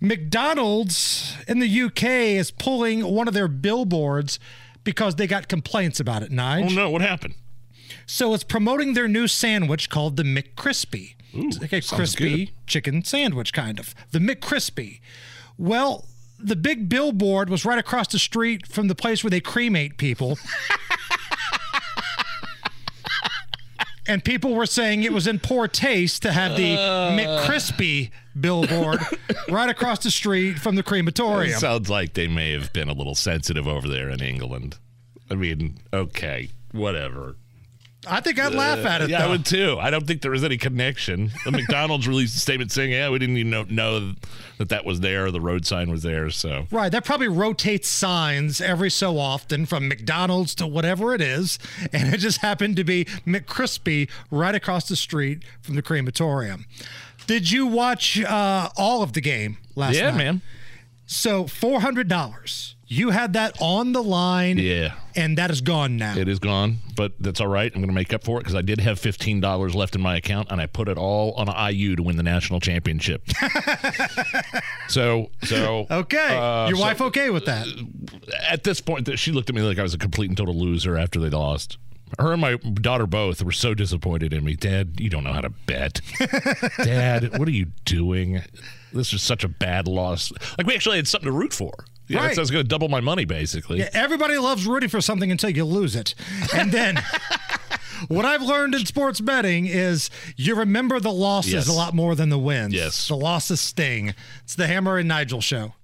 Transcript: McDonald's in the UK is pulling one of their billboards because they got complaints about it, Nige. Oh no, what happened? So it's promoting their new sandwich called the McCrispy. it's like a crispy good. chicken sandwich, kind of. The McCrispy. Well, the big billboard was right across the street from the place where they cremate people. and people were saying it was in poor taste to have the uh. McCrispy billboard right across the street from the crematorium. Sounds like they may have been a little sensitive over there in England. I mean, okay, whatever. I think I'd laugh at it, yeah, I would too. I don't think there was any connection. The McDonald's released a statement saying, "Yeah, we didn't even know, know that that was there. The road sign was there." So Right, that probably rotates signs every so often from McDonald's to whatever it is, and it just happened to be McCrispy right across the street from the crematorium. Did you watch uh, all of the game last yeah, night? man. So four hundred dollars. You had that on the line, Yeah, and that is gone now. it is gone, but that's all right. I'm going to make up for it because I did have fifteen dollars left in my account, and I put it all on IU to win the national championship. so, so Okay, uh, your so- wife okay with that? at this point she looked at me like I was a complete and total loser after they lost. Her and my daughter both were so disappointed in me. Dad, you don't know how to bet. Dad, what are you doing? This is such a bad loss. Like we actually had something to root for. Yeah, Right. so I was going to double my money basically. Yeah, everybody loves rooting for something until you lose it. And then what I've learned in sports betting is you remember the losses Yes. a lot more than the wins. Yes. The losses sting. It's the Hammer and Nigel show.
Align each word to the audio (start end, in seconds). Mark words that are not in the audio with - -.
McDonald's 0.00 1.36
in 1.48 1.60
the 1.60 1.82
UK 1.82 2.04
is 2.04 2.50
pulling 2.50 3.04
one 3.04 3.28
of 3.28 3.34
their 3.34 3.48
billboards 3.48 4.38
because 4.84 5.16
they 5.16 5.26
got 5.26 5.48
complaints 5.48 5.98
about 5.98 6.22
it, 6.22 6.30
Nige. 6.30 6.70
Oh 6.70 6.74
no, 6.74 6.90
what 6.90 7.00
happened? 7.00 7.34
So 8.06 8.34
it's 8.34 8.44
promoting 8.44 8.94
their 8.94 9.08
new 9.08 9.26
sandwich 9.26 9.88
called 9.88 10.16
the 10.16 10.22
McCrispy. 10.22 11.14
it's 11.32 11.60
like 11.60 11.72
a 11.72 11.80
crispy 11.80 12.46
good. 12.46 12.54
chicken 12.66 13.04
sandwich, 13.04 13.52
kind 13.52 13.78
of. 13.78 13.94
The 14.10 14.18
McCrispy. 14.18 15.00
Well, 15.56 16.06
the 16.38 16.56
big 16.56 16.88
billboard 16.88 17.48
was 17.48 17.64
right 17.64 17.78
across 17.78 18.08
the 18.08 18.18
street 18.18 18.66
from 18.66 18.88
the 18.88 18.94
place 18.94 19.24
where 19.24 19.30
they 19.30 19.40
cremate 19.40 19.96
people. 19.96 20.38
and 24.06 24.24
people 24.24 24.54
were 24.54 24.66
saying 24.66 25.02
it 25.02 25.12
was 25.12 25.26
in 25.26 25.38
poor 25.38 25.68
taste 25.68 26.22
to 26.22 26.32
have 26.32 26.56
the 26.56 26.74
uh. 26.74 27.10
McCrispy 27.16 28.10
billboard 28.38 29.00
right 29.48 29.70
across 29.70 30.02
the 30.02 30.10
street 30.10 30.58
from 30.58 30.76
the 30.76 30.82
crematorium. 30.82 31.58
Sounds 31.58 31.88
like 31.88 32.14
they 32.14 32.28
may 32.28 32.52
have 32.52 32.72
been 32.72 32.88
a 32.88 32.92
little 32.92 33.14
sensitive 33.14 33.66
over 33.66 33.88
there 33.88 34.10
in 34.10 34.20
England. 34.20 34.78
I 35.30 35.34
mean, 35.34 35.78
okay, 35.92 36.50
whatever. 36.72 37.36
I 38.06 38.20
think 38.20 38.38
I'd 38.38 38.54
laugh 38.54 38.84
at 38.84 39.02
it, 39.02 39.10
yeah, 39.10 39.24
I 39.24 39.28
would 39.28 39.44
too. 39.46 39.78
I 39.80 39.90
don't 39.90 40.06
think 40.06 40.22
there 40.22 40.30
was 40.30 40.44
any 40.44 40.56
connection. 40.56 41.30
The 41.44 41.50
McDonald's 41.52 42.06
released 42.06 42.36
a 42.36 42.40
statement 42.40 42.72
saying, 42.72 42.92
"Yeah, 42.92 43.10
we 43.10 43.18
didn't 43.18 43.36
even 43.36 43.50
know, 43.50 43.64
know 43.64 44.14
that 44.58 44.68
that 44.68 44.84
was 44.84 45.00
there. 45.00 45.30
The 45.30 45.40
road 45.40 45.66
sign 45.66 45.90
was 45.90 46.02
there." 46.02 46.30
So 46.30 46.66
Right, 46.70 46.90
that 46.92 47.04
probably 47.04 47.28
rotates 47.28 47.88
signs 47.88 48.60
every 48.60 48.90
so 48.90 49.18
often 49.18 49.66
from 49.66 49.88
McDonald's 49.88 50.54
to 50.56 50.66
whatever 50.66 51.14
it 51.14 51.20
is, 51.20 51.58
and 51.92 52.12
it 52.14 52.18
just 52.18 52.40
happened 52.40 52.76
to 52.76 52.84
be 52.84 53.04
McCrispy 53.26 54.08
right 54.30 54.54
across 54.54 54.88
the 54.88 54.96
street 54.96 55.42
from 55.62 55.74
the 55.74 55.82
crematorium. 55.82 56.66
Did 57.26 57.50
you 57.50 57.66
watch 57.66 58.20
uh, 58.20 58.68
all 58.76 59.02
of 59.02 59.14
the 59.14 59.20
game 59.20 59.56
last 59.74 59.96
yeah, 59.96 60.10
night? 60.10 60.16
man. 60.16 60.42
So 61.06 61.46
four 61.46 61.80
hundred 61.80 62.08
dollars. 62.08 62.73
You 62.86 63.10
had 63.10 63.32
that 63.32 63.56
on 63.60 63.92
the 63.92 64.02
line, 64.02 64.58
Yeah, 64.58 64.94
and 65.16 65.38
that 65.38 65.50
is 65.50 65.60
gone 65.62 65.96
now. 65.96 66.16
it 66.18 66.28
is 66.28 66.38
gone, 66.38 66.78
but 66.96 67.12
that's 67.18 67.40
all 67.40 67.46
right. 67.46 67.72
I'm 67.74 67.80
going 67.80 67.88
to 67.88 67.94
make 67.94 68.12
up 68.12 68.24
for 68.24 68.38
it 68.38 68.42
because 68.42 68.54
I 68.54 68.60
did 68.62 68.78
have 68.80 68.98
fifteen 68.98 69.40
dollars 69.40 69.74
left 69.74 69.94
in 69.94 70.02
my 70.02 70.16
account, 70.16 70.48
and 70.50 70.60
I 70.60 70.66
put 70.66 70.88
it 70.88 70.98
all 70.98 71.32
on 71.32 71.48
IU 71.74 71.96
to 71.96 72.02
win 72.02 72.16
the 72.16 72.22
national 72.22 72.60
championship. 72.60 73.22
so, 74.88 75.30
so 75.42 75.86
Okay, 75.90 76.36
uh, 76.36 76.68
your 76.68 76.76
so- 76.76 76.82
wife 76.82 77.00
okay 77.00 77.30
with 77.30 77.46
that? 77.46 77.66
at 78.48 78.64
this 78.64 78.80
point 78.80 79.18
she 79.18 79.32
looked 79.32 79.48
at 79.48 79.54
me 79.54 79.62
like 79.62 79.78
I 79.78 79.82
was 79.82 79.94
a 79.94 79.98
complete 79.98 80.28
and 80.28 80.36
total 80.36 80.54
loser 80.54 80.96
after 80.96 81.18
they 81.20 81.30
lost. 81.30 81.78
Her 82.18 82.32
and 82.32 82.40
my 82.40 82.56
daughter 82.56 83.06
both 83.06 83.42
were 83.42 83.50
so 83.50 83.74
disappointed 83.74 84.32
in 84.32 84.44
me. 84.44 84.54
Dad, 84.54 85.00
you 85.00 85.10
don't 85.10 85.24
know 85.24 85.32
how 85.32 85.40
to 85.40 85.50
bet. 85.50 86.00
Dad, 86.76 87.38
what 87.38 87.48
are 87.48 87.52
you 87.52 87.66
doing? 87.86 88.42
This 88.92 89.12
is 89.12 89.20
such 89.22 89.42
a 89.42 89.48
bad 89.48 89.88
loss. 89.88 90.30
Like 90.56 90.66
we 90.66 90.74
actually 90.74 90.96
had 90.96 91.08
something 91.08 91.26
to 91.26 91.32
root 91.32 91.52
for. 91.52 91.72
Yeah, 92.08 92.18
Right. 92.18 92.34
so 92.34 92.40
I 92.40 92.42
was 92.42 92.50
going 92.50 92.64
to 92.64 92.68
double 92.68 92.88
my 92.88 93.00
money 93.00 93.24
basically. 93.24 93.78
Yeah, 93.78 93.88
everybody 93.94 94.36
loves 94.36 94.66
rooting 94.66 94.88
for 94.88 95.00
something 95.00 95.30
until 95.30 95.50
you 95.50 95.64
lose 95.64 95.96
it. 95.96 96.14
And 96.54 96.70
then 96.72 97.02
what 98.08 98.24
I've 98.24 98.42
learned 98.42 98.74
in 98.74 98.84
sports 98.86 99.20
betting 99.20 99.66
is 99.66 100.10
you 100.36 100.54
remember 100.54 101.00
the 101.00 101.12
losses 101.12 101.52
Yes. 101.52 101.68
a 101.68 101.72
lot 101.72 101.94
more 101.94 102.14
than 102.14 102.28
the 102.28 102.38
wins. 102.38 102.74
Yes. 102.74 103.08
The 103.08 103.16
losses 103.16 103.60
sting. 103.60 104.14
It's 104.42 104.54
the 104.54 104.66
Hammer 104.66 104.98
and 104.98 105.08
Nigel 105.08 105.40
show. 105.40 105.74